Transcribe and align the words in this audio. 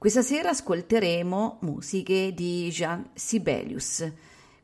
Questa 0.00 0.22
sera 0.22 0.48
ascolteremo 0.48 1.58
musiche 1.60 2.32
di 2.32 2.70
Jean 2.70 3.10
Sibelius, 3.12 4.10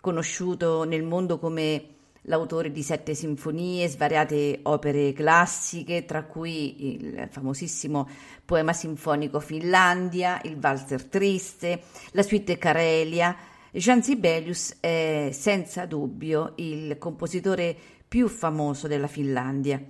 conosciuto 0.01 0.85
nel 0.85 1.03
mondo 1.03 1.39
come 1.39 1.89
l'autore 2.23 2.73
di 2.73 2.83
sette 2.83 3.15
sinfonie, 3.15 3.87
svariate 3.87 4.61
opere 4.63 5.13
classiche, 5.13 6.07
tra 6.07 6.25
cui 6.25 6.95
il 6.95 7.29
famosissimo 7.31 8.09
poema 8.47 8.73
sinfonico 8.73 9.39
Finlandia, 9.39 10.41
il 10.45 10.57
valzer 10.57 11.05
triste, 11.05 11.83
la 12.13 12.23
suite 12.23 12.57
Carelia. 12.57 13.37
Jean 13.73 14.03
Sibelius 14.03 14.77
è 14.81 15.29
senza 15.33 15.85
dubbio 15.85 16.55
il 16.57 16.97
compositore 16.97 17.77
più 18.09 18.29
famoso 18.29 18.89
della 18.89 19.07
Finlandia. 19.07 19.85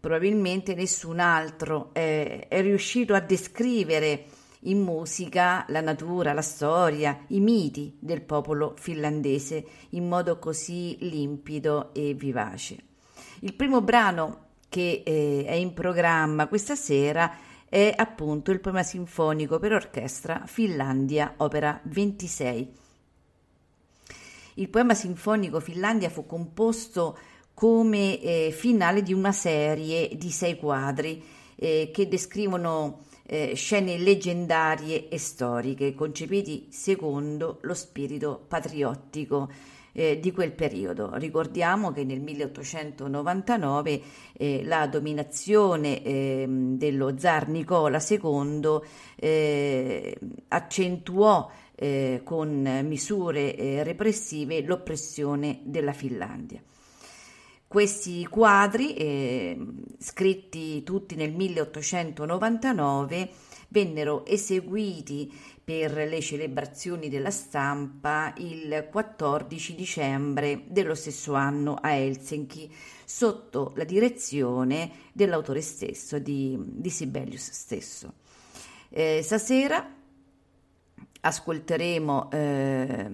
Probabilmente 0.00 0.74
nessun 0.74 1.18
altro 1.18 1.90
è, 1.92 2.46
è 2.48 2.62
riuscito 2.62 3.12
a 3.12 3.20
descrivere 3.20 4.37
in 4.62 4.80
musica 4.80 5.64
la 5.68 5.80
natura, 5.80 6.32
la 6.32 6.42
storia, 6.42 7.24
i 7.28 7.40
miti 7.40 7.96
del 8.00 8.22
popolo 8.22 8.74
finlandese 8.76 9.64
in 9.90 10.08
modo 10.08 10.38
così 10.38 10.96
limpido 11.00 11.94
e 11.94 12.14
vivace. 12.14 12.76
Il 13.40 13.54
primo 13.54 13.80
brano 13.80 14.46
che 14.68 15.02
eh, 15.04 15.44
è 15.46 15.52
in 15.52 15.72
programma 15.72 16.48
questa 16.48 16.74
sera 16.74 17.36
è 17.68 17.92
appunto 17.94 18.50
il 18.50 18.60
poema 18.60 18.82
sinfonico 18.82 19.58
per 19.58 19.72
orchestra 19.72 20.42
Finlandia, 20.46 21.34
opera 21.36 21.78
26. 21.84 22.72
Il 24.54 24.68
poema 24.70 24.94
sinfonico 24.94 25.60
Finlandia 25.60 26.08
fu 26.08 26.26
composto 26.26 27.18
come 27.54 28.20
eh, 28.20 28.50
finale 28.56 29.02
di 29.02 29.12
una 29.12 29.32
serie 29.32 30.16
di 30.16 30.30
sei 30.30 30.56
quadri 30.56 31.22
eh, 31.56 31.90
che 31.92 32.08
descrivono 32.08 33.06
eh, 33.30 33.54
scene 33.54 33.98
leggendarie 33.98 35.08
e 35.08 35.18
storiche 35.18 35.94
concepiti 35.94 36.68
secondo 36.70 37.58
lo 37.62 37.74
spirito 37.74 38.42
patriottico 38.48 39.50
eh, 39.92 40.18
di 40.18 40.32
quel 40.32 40.52
periodo. 40.52 41.10
Ricordiamo 41.14 41.92
che 41.92 42.04
nel 42.04 42.20
1899 42.20 44.00
eh, 44.32 44.64
la 44.64 44.86
dominazione 44.86 46.02
ehm, 46.02 46.78
dello 46.78 47.18
zar 47.18 47.48
Nicola 47.48 48.02
II 48.06 48.78
eh, 49.16 50.18
accentuò 50.48 51.50
eh, 51.74 52.22
con 52.24 52.80
misure 52.84 53.54
eh, 53.54 53.82
repressive 53.82 54.62
l'oppressione 54.62 55.60
della 55.64 55.92
Finlandia. 55.92 56.62
Questi 57.68 58.24
quadri, 58.24 58.94
eh, 58.94 59.58
scritti 59.98 60.82
tutti 60.84 61.14
nel 61.16 61.34
1899, 61.34 63.28
vennero 63.68 64.24
eseguiti 64.24 65.30
per 65.62 65.92
le 65.92 66.22
celebrazioni 66.22 67.10
della 67.10 67.30
stampa 67.30 68.32
il 68.38 68.88
14 68.90 69.74
dicembre 69.74 70.62
dello 70.66 70.94
stesso 70.94 71.34
anno 71.34 71.74
a 71.74 71.92
Helsinki, 71.92 72.74
sotto 73.04 73.74
la 73.76 73.84
direzione 73.84 74.90
dell'autore 75.12 75.60
stesso, 75.60 76.18
di, 76.18 76.56
di 76.58 76.88
Sibelius 76.88 77.50
stesso. 77.50 78.14
Eh, 78.88 79.20
stasera 79.22 79.94
ascolteremo 81.20 82.30
eh, 82.30 83.06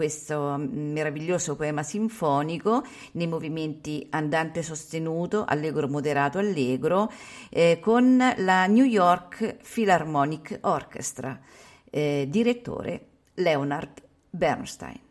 questo 0.00 0.56
meraviglioso 0.56 1.56
poema 1.56 1.82
sinfonico 1.82 2.82
nei 3.12 3.26
movimenti 3.26 4.06
andante 4.08 4.62
sostenuto, 4.62 5.44
allegro 5.46 5.88
moderato, 5.88 6.38
allegro, 6.38 7.12
eh, 7.50 7.80
con 7.82 8.16
la 8.38 8.64
New 8.64 8.86
York 8.86 9.58
Philharmonic 9.62 10.60
Orchestra, 10.62 11.38
eh, 11.90 12.26
direttore 12.30 13.08
Leonard 13.34 14.02
Bernstein. 14.30 15.09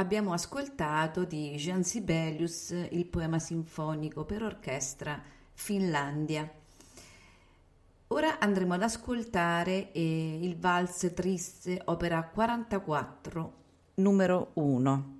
Abbiamo 0.00 0.32
ascoltato 0.32 1.24
di 1.24 1.50
Jean 1.56 1.84
Sibelius 1.84 2.70
il 2.90 3.04
poema 3.04 3.38
sinfonico 3.38 4.24
per 4.24 4.42
orchestra 4.42 5.22
Finlandia. 5.52 6.50
Ora 8.08 8.38
andremo 8.38 8.74
ad 8.74 8.82
ascoltare 8.82 9.92
eh, 9.92 10.38
il 10.40 10.56
valse 10.56 11.12
triste 11.12 11.82
opera 11.84 12.24
44 12.24 13.52
numero 13.96 14.52
1. 14.54 15.18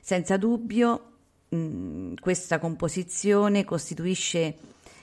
Senza 0.00 0.36
dubbio 0.36 1.12
mh, 1.48 1.56
mm, 1.56 2.14
questa 2.20 2.58
composizione 2.58 3.64
costituisce 3.64 4.58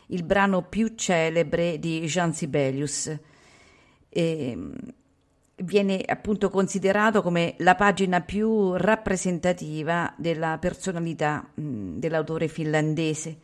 il 0.08 0.24
brano 0.24 0.62
più 0.64 0.94
celebre 0.94 1.80
di 1.80 2.02
Jean 2.02 2.34
Sibelius. 2.34 3.18
E, 4.10 4.74
viene 5.58 6.04
appunto 6.06 6.50
considerato 6.50 7.22
come 7.22 7.56
la 7.60 7.76
pagina 7.76 8.22
più 8.22 8.74
rappresentativa 8.74 10.14
della 10.18 10.58
personalità 10.60 11.48
mh, 11.54 11.98
dell'autore 11.98 12.48
finlandese. 12.48 13.38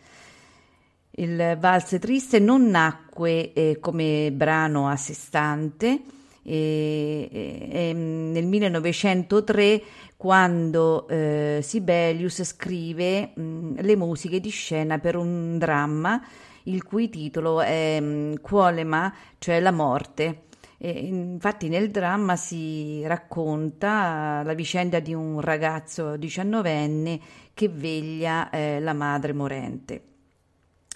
Il 1.11 1.57
valse 1.59 1.99
triste 1.99 2.39
non 2.39 2.69
nacque 2.69 3.53
eh, 3.53 3.77
come 3.79 4.31
brano 4.31 4.87
a 4.87 4.95
sé 4.95 5.13
stante 5.13 6.01
eh, 6.43 7.29
eh, 7.31 7.93
nel 7.93 8.45
1903 8.45 9.81
quando 10.15 11.07
Sibelius 11.09 12.43
scrive 12.43 13.31
mh, 13.33 13.81
le 13.81 13.95
musiche 13.95 14.39
di 14.39 14.49
scena 14.49 14.99
per 14.99 15.15
un 15.15 15.57
dramma 15.57 16.21
il 16.63 16.83
cui 16.83 17.09
titolo 17.09 17.61
è 17.61 17.99
mh, 17.99 18.41
Quolema, 18.41 19.13
cioè 19.39 19.59
la 19.59 19.71
morte. 19.71 20.43
E 20.83 20.89
infatti 20.89 21.69
nel 21.69 21.91
dramma 21.91 22.35
si 22.35 23.05
racconta 23.05 24.41
la 24.43 24.53
vicenda 24.55 24.99
di 24.99 25.13
un 25.13 25.39
ragazzo 25.39 26.17
diciannovenne 26.17 27.19
che 27.53 27.69
veglia 27.69 28.49
eh, 28.49 28.79
la 28.79 28.93
madre 28.93 29.31
morente. 29.31 30.03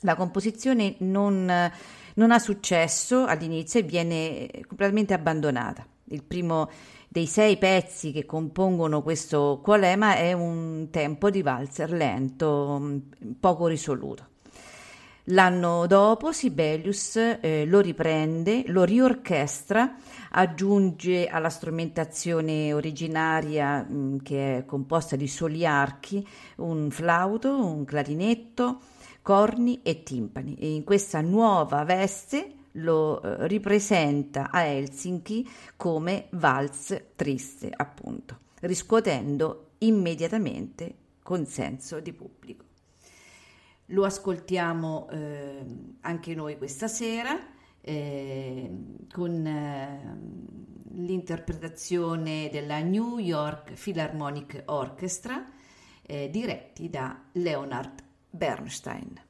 La 0.02 0.16
composizione 0.16 0.96
non, 1.00 1.72
non 2.16 2.32
ha 2.32 2.40
successo 2.40 3.26
all'inizio 3.26 3.80
e 3.80 3.84
viene 3.84 4.50
completamente 4.68 5.14
abbandonata. 5.14 5.86
Il 6.06 6.24
primo 6.24 6.68
dei 7.08 7.28
sei 7.28 7.58
pezzi 7.58 8.12
che 8.12 8.26
compongono 8.26 9.04
questo 9.04 9.60
qualema 9.62 10.16
è 10.16 10.34
un 10.34 10.88
tempo 10.90 11.30
di 11.30 11.44
valzer 11.44 11.92
lento, 11.92 13.02
poco 13.40 13.68
risoluto. 13.68 14.30
L'anno 15.30 15.88
dopo 15.88 16.32
Sibelius 16.32 17.16
eh, 17.16 17.66
lo 17.66 17.80
riprende, 17.80 18.64
lo 18.68 18.84
riorchestra, 18.84 19.96
aggiunge 20.30 21.26
alla 21.26 21.50
strumentazione 21.50 22.72
originaria 22.74 23.82
mh, 23.82 23.96
mm, 23.96 24.18
che 24.20 24.58
è 24.58 24.66
composta 24.66 25.16
di 25.16 25.28
soli 25.28 25.66
archi 25.66 26.26
un 26.58 26.92
flauto, 26.92 27.66
un 27.66 27.86
clarinetto, 27.86 28.82
corni 29.24 29.80
e 29.82 30.04
timpani 30.04 30.58
e 30.60 30.76
in 30.76 30.84
questa 30.84 31.22
nuova 31.22 31.84
veste 31.84 32.54
lo 32.74 33.20
eh, 33.20 33.48
ripresenta 33.48 34.52
a 34.52 34.64
Helsinki 34.64 35.50
come 35.76 36.28
valz 36.34 37.02
triste 37.16 37.72
appunto, 37.76 38.42
riscuotendo 38.60 39.70
immediatamente 39.80 40.94
consenso 41.24 42.00
di 42.00 42.14
pubblico. 42.14 42.65
Lo 43.90 44.04
ascoltiamo 44.04 45.08
eh, 45.10 45.66
anche 46.02 46.34
noi 46.34 46.58
questa 46.58 46.88
sera 46.88 47.40
eh, 47.82 48.72
con 49.12 49.46
eh, 49.46 50.18
l'interpretazione 50.94 52.50
della 52.52 52.80
New 52.80 53.20
York 53.20 53.74
Philharmonic 53.74 54.64
Orchestra 54.66 55.46
eh, 56.02 56.30
diretti 56.32 56.90
da 56.90 57.26
Leonard 57.34 58.04
Bernstein. 58.30 59.25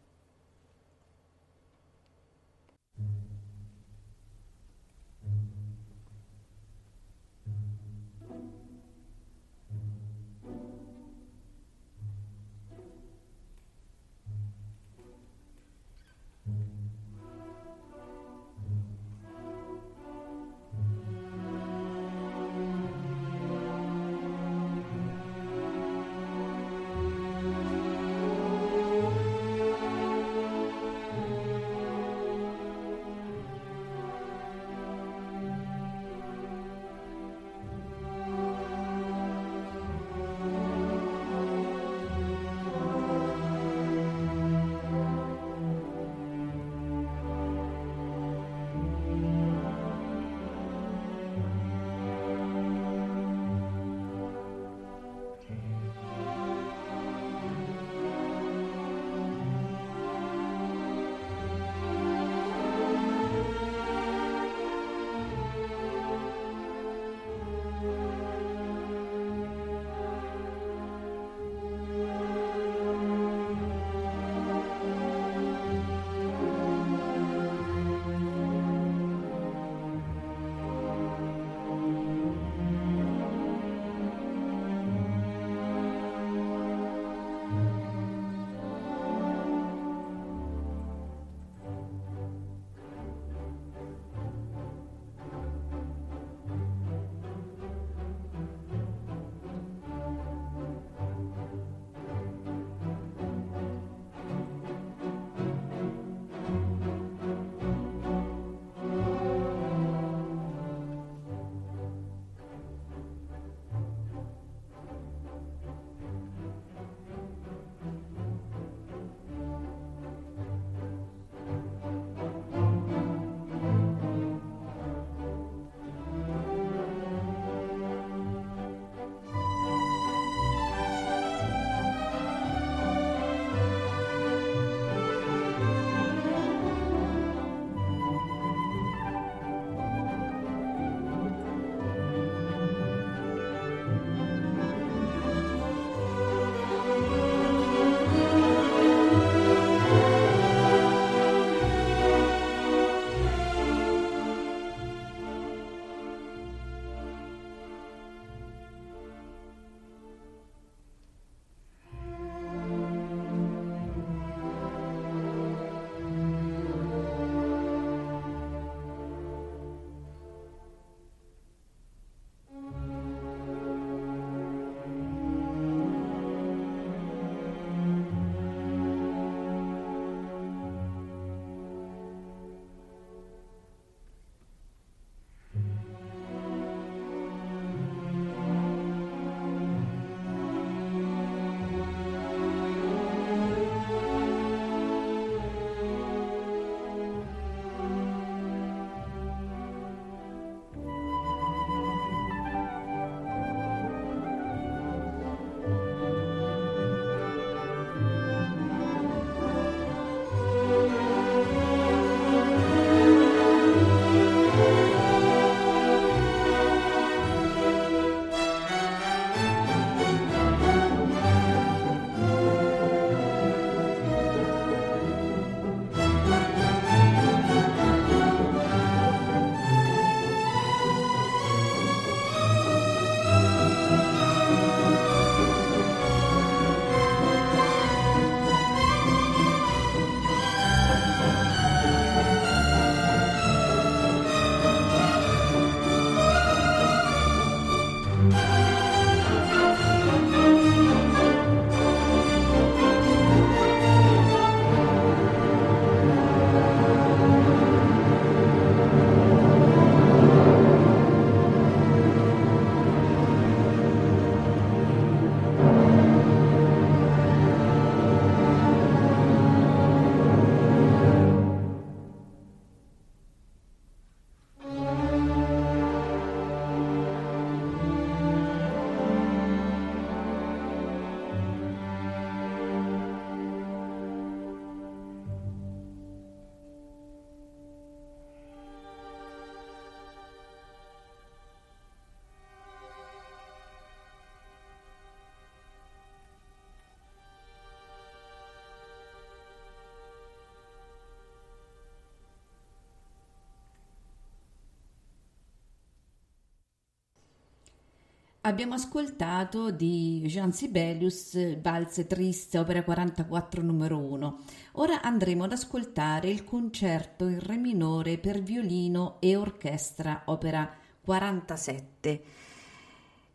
Abbiamo 308.46 308.76
ascoltato 308.76 309.72
di 309.72 310.22
Jean 310.28 310.54
Sibelius 310.54 311.60
Valse 311.62 312.06
Triste, 312.06 312.60
opera 312.60 312.84
44 312.84 313.64
numero 313.64 313.98
1. 313.98 314.40
Ora 314.74 315.02
andremo 315.02 315.46
ad 315.46 315.52
ascoltare 315.52 316.30
il 316.30 316.44
concerto 316.44 317.28
in 317.28 317.40
re 317.40 317.58
minore 317.58 318.20
per 318.20 318.44
violino 318.44 319.18
e 319.20 319.36
orchestra, 319.36 320.22
opera 320.26 320.72
47. 321.02 322.22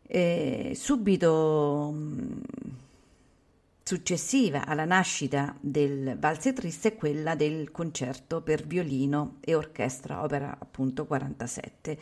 Eh, 0.06 0.72
subito 0.76 1.90
mm, 1.92 2.40
successiva 3.82 4.64
alla 4.64 4.84
nascita 4.84 5.56
del 5.58 6.16
Valse 6.20 6.52
Triste 6.52 6.90
è 6.90 6.94
quella 6.96 7.34
del 7.34 7.72
concerto 7.72 8.42
per 8.42 8.64
violino 8.64 9.38
e 9.40 9.56
orchestra, 9.56 10.22
opera 10.22 10.56
appunto 10.56 11.04
47. 11.04 11.98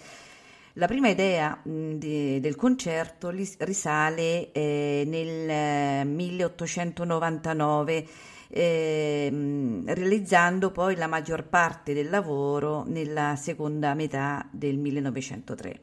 La 0.79 0.87
prima 0.87 1.09
idea 1.09 1.61
di, 1.64 2.38
del 2.38 2.55
concerto 2.55 3.31
risale 3.31 4.53
eh, 4.53 5.03
nel 5.09 6.07
1899, 6.07 8.07
eh, 8.47 9.83
realizzando 9.87 10.71
poi 10.71 10.95
la 10.95 11.09
maggior 11.09 11.49
parte 11.49 11.95
del 11.95 12.09
lavoro 12.09 12.85
nella 12.87 13.35
seconda 13.35 13.95
metà 13.95 14.49
del 14.53 14.79
1903. 14.79 15.81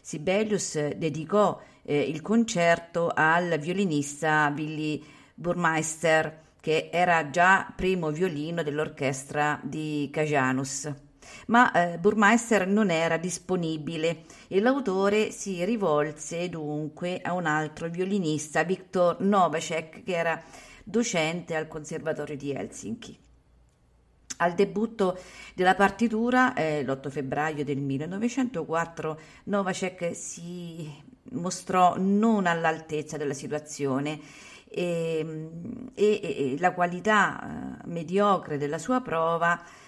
Sibelius 0.00 0.94
dedicò 0.94 1.60
eh, 1.82 2.00
il 2.00 2.22
concerto 2.22 3.12
al 3.14 3.58
violinista 3.58 4.50
Willy 4.56 5.04
Burmeister, 5.34 6.44
che 6.62 6.88
era 6.90 7.28
già 7.28 7.70
primo 7.76 8.10
violino 8.10 8.62
dell'orchestra 8.62 9.60
di 9.62 10.08
Cajanus 10.10 11.03
ma 11.46 11.72
eh, 11.72 11.98
Burmeister 11.98 12.66
non 12.66 12.90
era 12.90 13.16
disponibile 13.16 14.24
e 14.48 14.60
l'autore 14.60 15.30
si 15.30 15.64
rivolse 15.64 16.48
dunque 16.48 17.20
a 17.22 17.32
un 17.32 17.46
altro 17.46 17.88
violinista, 17.88 18.64
Viktor 18.64 19.20
Novacek, 19.20 20.02
che 20.02 20.12
era 20.14 20.42
docente 20.82 21.54
al 21.54 21.68
Conservatorio 21.68 22.36
di 22.36 22.52
Helsinki. 22.52 23.18
Al 24.38 24.54
debutto 24.54 25.18
della 25.54 25.74
partitura, 25.74 26.54
eh, 26.54 26.82
l'8 26.82 27.08
febbraio 27.08 27.64
del 27.64 27.78
1904, 27.78 29.20
Novacek 29.44 30.14
si 30.14 30.90
mostrò 31.30 31.94
non 31.96 32.46
all'altezza 32.46 33.16
della 33.16 33.32
situazione 33.32 34.20
e, 34.68 35.50
e, 35.94 36.20
e 36.20 36.56
la 36.58 36.72
qualità 36.72 37.78
eh, 37.84 37.88
mediocre 37.88 38.58
della 38.58 38.78
sua 38.78 39.00
prova 39.00 39.62
Ehm, 39.62 39.83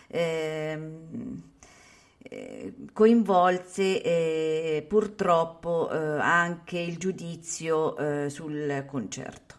coinvolse 2.92 4.02
eh, 4.02 4.84
purtroppo 4.86 5.90
eh, 5.90 5.96
anche 5.96 6.78
il 6.78 6.96
giudizio 6.98 7.96
eh, 7.96 8.30
sul 8.30 8.84
concerto. 8.86 9.54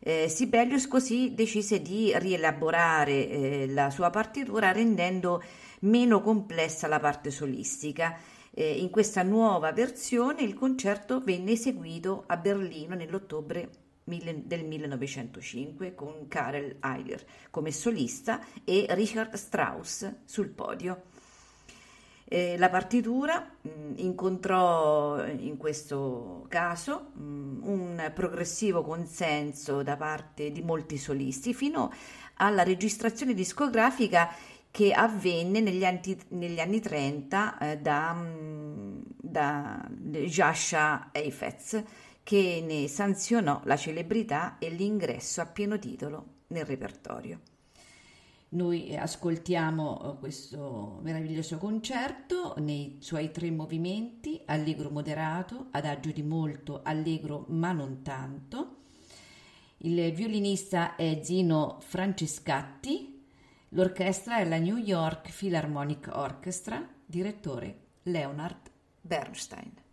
Eh, 0.00 0.28
Sibelius 0.28 0.86
così 0.86 1.34
decise 1.34 1.82
di 1.82 2.12
rielaborare 2.16 3.28
eh, 3.28 3.66
la 3.68 3.90
sua 3.90 4.10
partitura 4.10 4.70
rendendo 4.72 5.42
meno 5.80 6.20
complessa 6.20 6.86
la 6.86 7.00
parte 7.00 7.30
solistica. 7.30 8.16
in 8.58 8.88
questa 8.88 9.22
nuova 9.22 9.72
versione 9.72 10.42
il 10.42 10.54
concerto 10.54 11.20
venne 11.22 11.52
eseguito 11.52 12.24
a 12.26 12.38
Berlino 12.38 12.94
nell'ottobre 12.94 13.85
del 14.06 14.64
1905 14.64 15.94
con 15.94 16.28
Karel 16.28 16.76
Eiler 16.80 17.24
come 17.50 17.72
solista 17.72 18.40
e 18.64 18.86
Richard 18.90 19.34
Strauss 19.34 20.14
sul 20.24 20.48
podio. 20.48 21.02
Eh, 22.28 22.56
la 22.58 22.68
partitura 22.68 23.52
mh, 23.60 23.68
mm, 23.68 23.92
incontrò 23.96 25.24
in 25.26 25.56
questo 25.56 26.46
caso 26.48 27.10
mh, 27.14 27.22
mm, 27.22 27.62
un 27.62 28.12
progressivo 28.14 28.82
consenso 28.82 29.82
da 29.82 29.96
parte 29.96 30.50
di 30.50 30.60
molti 30.60 30.98
solisti 30.98 31.54
fino 31.54 31.92
alla 32.34 32.64
registrazione 32.64 33.32
discografica 33.32 34.28
che 34.72 34.92
avvenne 34.92 35.60
negli 35.60 35.84
anni, 35.84 36.18
negli 36.30 36.58
anni 36.58 36.80
30 36.80 37.58
eh, 37.58 37.78
da, 37.78 38.12
mm, 38.12 39.02
da 39.16 39.88
Jascha 39.88 41.10
Heifetz 41.12 41.82
che 42.26 42.60
ne 42.60 42.88
sanzionò 42.88 43.60
la 43.66 43.76
celebrità 43.76 44.58
e 44.58 44.68
l'ingresso 44.68 45.40
a 45.40 45.46
pieno 45.46 45.78
titolo 45.78 46.26
nel 46.48 46.64
repertorio. 46.64 47.38
Noi 48.48 48.96
ascoltiamo 48.96 50.14
eh, 50.14 50.18
questo 50.18 50.98
meraviglioso 51.02 51.56
concerto 51.58 52.54
nei 52.58 52.96
suoi 52.98 53.30
tre 53.30 53.52
movimenti, 53.52 54.42
allegro 54.46 54.90
moderato, 54.90 55.68
adagio 55.70 56.10
di 56.10 56.24
molto, 56.24 56.80
allegro 56.82 57.44
ma 57.50 57.70
non 57.70 58.02
tanto. 58.02 58.78
Il 59.78 60.12
violinista 60.12 60.96
è 60.96 61.20
Zino 61.22 61.78
Francescatti, 61.78 63.24
l'orchestra 63.68 64.38
è 64.38 64.44
la 64.44 64.58
New 64.58 64.78
York 64.78 65.30
Philharmonic 65.30 66.10
Orchestra, 66.12 66.84
direttore 67.06 67.82
Leonard 68.02 68.68
Bernstein. 69.00 69.85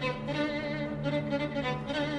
Thank 0.00 1.96
you. 1.96 2.17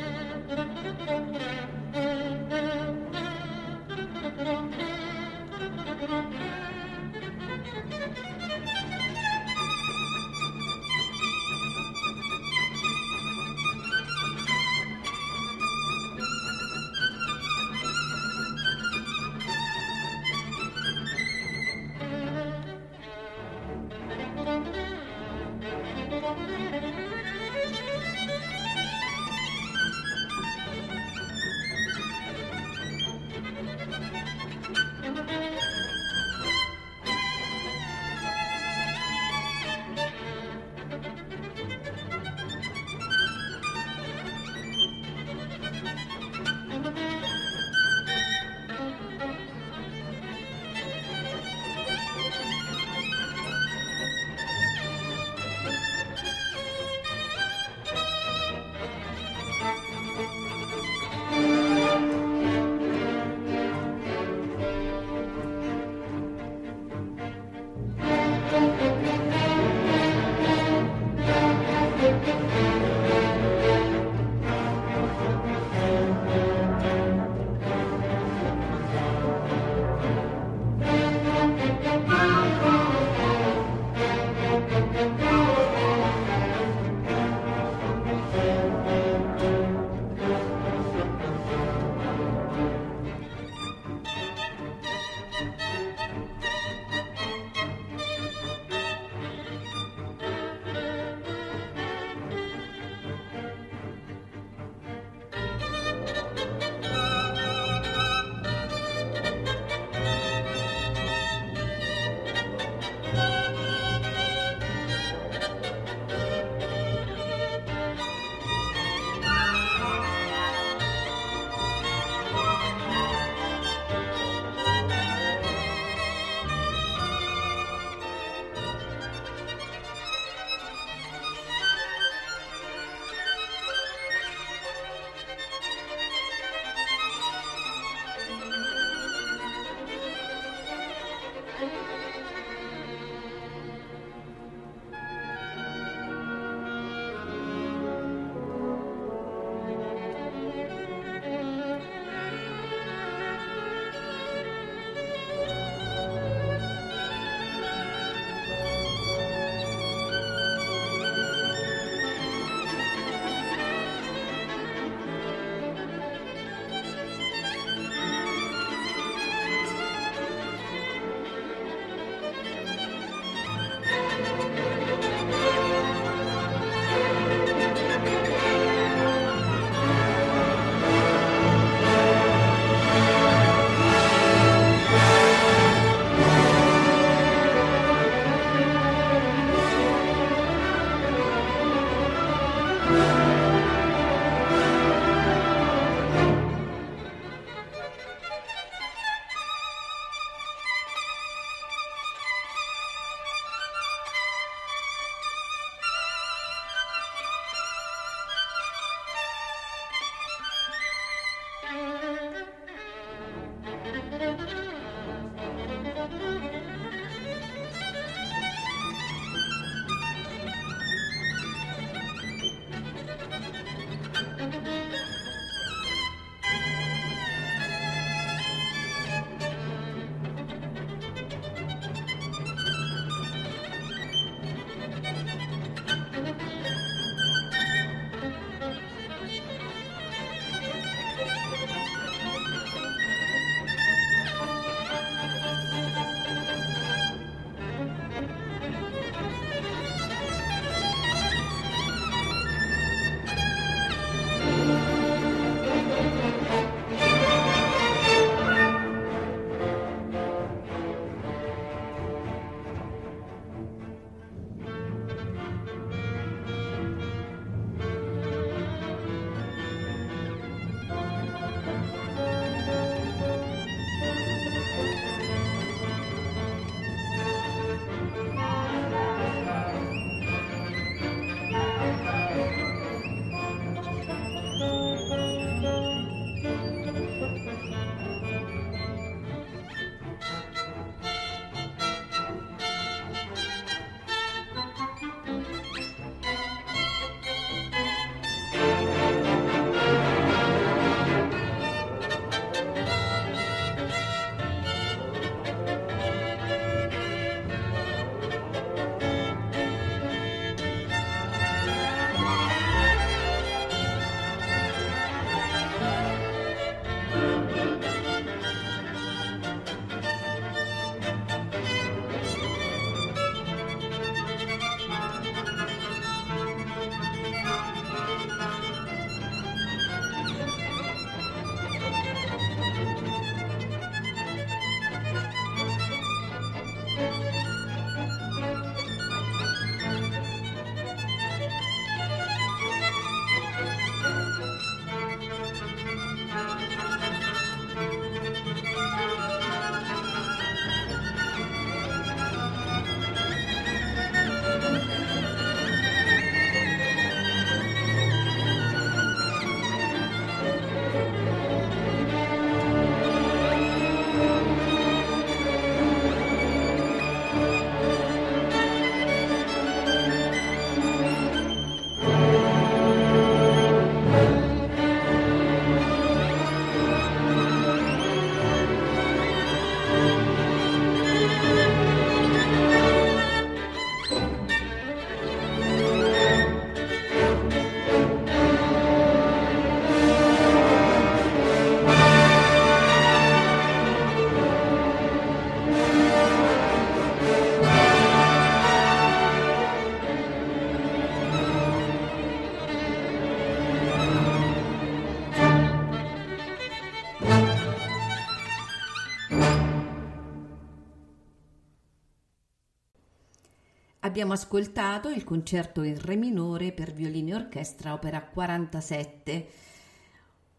Abbiamo 414.19 414.37
ascoltato 414.37 415.07
il 415.07 415.23
concerto 415.23 415.81
in 415.81 415.97
Re 415.97 416.17
minore 416.17 416.73
per 416.73 416.91
violino 416.91 417.29
e 417.29 417.35
orchestra, 417.35 417.93
opera 417.93 418.21
47. 418.21 419.47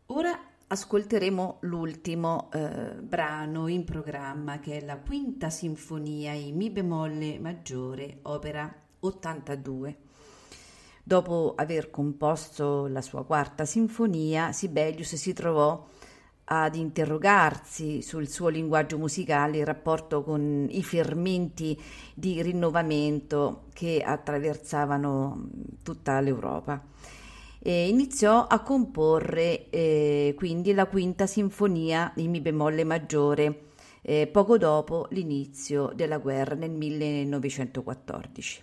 Ora 0.06 0.30
ascolteremo 0.66 1.58
l'ultimo 1.60 2.48
eh, 2.54 2.94
brano 3.02 3.66
in 3.66 3.84
programma, 3.84 4.60
che 4.60 4.78
è 4.78 4.84
la 4.86 4.96
quinta 4.96 5.50
sinfonia 5.50 6.32
in 6.32 6.56
Mi 6.56 6.70
bemolle 6.70 7.38
maggiore, 7.38 8.20
opera 8.22 8.74
82. 9.00 9.96
Dopo 11.02 11.52
aver 11.54 11.90
composto 11.90 12.86
la 12.86 13.02
sua 13.02 13.26
quarta 13.26 13.66
sinfonia, 13.66 14.52
Sibelius 14.52 15.16
si 15.16 15.34
trovò 15.34 15.86
ad 16.52 16.74
interrogarsi 16.74 18.02
sul 18.02 18.26
suo 18.26 18.48
linguaggio 18.48 18.98
musicale 18.98 19.58
in 19.58 19.64
rapporto 19.64 20.24
con 20.24 20.66
i 20.68 20.82
fermenti 20.82 21.80
di 22.12 22.42
rinnovamento 22.42 23.66
che 23.72 24.02
attraversavano 24.04 25.48
tutta 25.84 26.18
l'Europa. 26.20 26.82
E 27.60 27.88
iniziò 27.88 28.48
a 28.48 28.60
comporre 28.62 29.70
eh, 29.70 30.34
quindi 30.36 30.74
la 30.74 30.86
quinta 30.86 31.26
sinfonia 31.26 32.12
in 32.16 32.30
Mi 32.30 32.40
bemolle 32.40 32.82
maggiore 32.82 33.66
eh, 34.02 34.26
poco 34.26 34.58
dopo 34.58 35.06
l'inizio 35.10 35.92
della 35.94 36.18
guerra 36.18 36.56
nel 36.56 36.72
1914. 36.72 38.62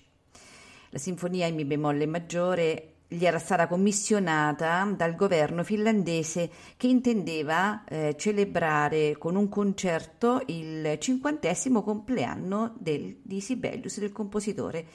La 0.90 0.98
sinfonia 0.98 1.46
in 1.46 1.56
Mi 1.56 1.64
bemolle 1.64 2.06
maggiore 2.06 2.96
gli 3.08 3.26
era 3.26 3.40
stata 3.40 3.68
commissionata 3.68 4.84
dal 4.96 5.16
governo 5.16 5.64
finlandese 5.64 6.50
che 6.76 6.88
intendeva 6.88 7.84
eh, 7.86 8.16
celebrare 8.18 9.18
con 9.18 9.36
un 9.36 9.48
concerto 9.48 10.42
il 10.48 10.98
cinquantesimo 11.00 11.84
compleanno 11.84 12.76
del, 12.78 13.20
di 13.22 13.40
Sibelius, 13.40 14.00
del 14.00 14.12
compositore. 14.12 14.86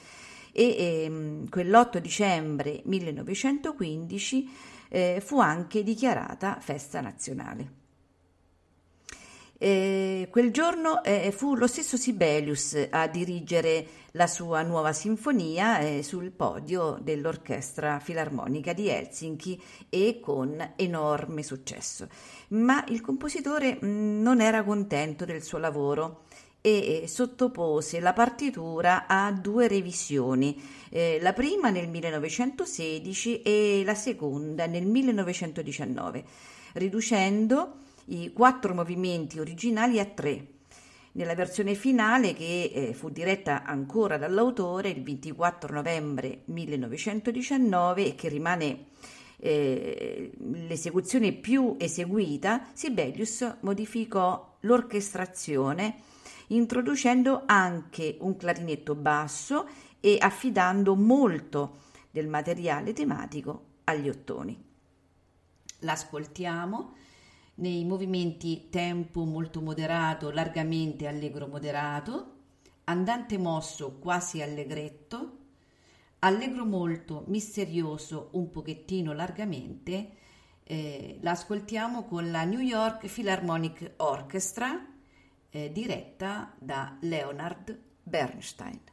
E 0.51 1.03
ehm, 1.03 1.49
quell'8 1.49 1.97
dicembre 1.97 2.81
1915 2.85 4.49
eh, 4.89 5.21
fu 5.25 5.39
anche 5.39 5.81
dichiarata 5.81 6.59
festa 6.61 7.01
nazionale. 7.01 7.81
Eh, 9.57 10.27
quel 10.29 10.51
giorno 10.51 11.03
eh, 11.03 11.31
fu 11.31 11.55
lo 11.55 11.67
stesso 11.67 11.95
Sibelius 11.95 12.87
a 12.89 13.07
dirigere 13.07 13.87
la 14.15 14.27
sua 14.27 14.61
nuova 14.61 14.93
sinfonia 14.93 15.79
eh, 15.79 16.03
sul 16.03 16.29
podio 16.29 16.99
dell'Orchestra 17.01 17.99
Filarmonica 17.99 18.71
di 18.71 18.87
Helsinki 18.87 19.59
e 19.89 20.19
con 20.21 20.73
enorme 20.75 21.41
successo. 21.41 22.07
Ma 22.49 22.83
il 22.89 23.01
compositore 23.01 23.79
mm, 23.83 24.21
non 24.21 24.39
era 24.39 24.63
contento 24.63 25.25
del 25.25 25.41
suo 25.41 25.57
lavoro 25.57 26.25
e 26.61 27.05
sottopose 27.07 27.99
la 27.99 28.13
partitura 28.13 29.07
a 29.07 29.31
due 29.31 29.67
revisioni, 29.67 30.61
eh, 30.89 31.17
la 31.19 31.33
prima 31.33 31.71
nel 31.71 31.89
1916 31.89 33.41
e 33.41 33.81
la 33.83 33.95
seconda 33.95 34.67
nel 34.67 34.85
1919, 34.85 36.23
riducendo 36.73 37.79
i 38.05 38.31
quattro 38.31 38.75
movimenti 38.75 39.39
originali 39.39 39.99
a 39.99 40.05
tre. 40.05 40.52
Nella 41.15 41.35
versione 41.35 41.75
finale, 41.75 42.33
che 42.33 42.71
eh, 42.73 42.93
fu 42.93 43.09
diretta 43.09 43.63
ancora 43.63 44.17
dall'autore 44.17 44.89
il 44.89 45.03
24 45.03 45.71
novembre 45.71 46.41
1919 46.45 48.07
e 48.07 48.15
che 48.15 48.29
rimane 48.29 48.85
eh, 49.37 50.31
l'esecuzione 50.39 51.33
più 51.33 51.75
eseguita, 51.77 52.69
Sibelius 52.73 53.57
modificò 53.61 54.57
l'orchestrazione 54.61 55.97
introducendo 56.47 57.43
anche 57.45 58.17
un 58.21 58.35
clarinetto 58.35 58.95
basso 58.95 59.67
e 59.99 60.17
affidando 60.19 60.95
molto 60.95 61.81
del 62.09 62.27
materiale 62.27 62.93
tematico 62.93 63.65
agli 63.83 64.09
ottoni. 64.09 64.61
L'ascoltiamo 65.79 66.95
nei 67.55 67.85
movimenti 67.85 68.69
tempo 68.69 69.25
molto 69.25 69.61
moderato, 69.61 70.31
largamente 70.31 71.07
allegro 71.07 71.47
moderato, 71.47 72.31
andante 72.85 73.37
mosso 73.37 73.97
quasi 73.99 74.41
allegretto, 74.41 75.37
allegro 76.19 76.65
molto 76.65 77.25
misterioso 77.27 78.29
un 78.33 78.49
pochettino 78.49 79.13
largamente, 79.13 80.11
eh, 80.63 81.17
l'ascoltiamo 81.21 82.05
con 82.05 82.31
la 82.31 82.43
New 82.43 82.61
York 82.61 83.07
Philharmonic 83.07 83.93
Orchestra 83.97 84.87
eh, 85.49 85.71
diretta 85.71 86.53
da 86.57 86.97
Leonard 87.01 87.77
Bernstein. 88.01 88.92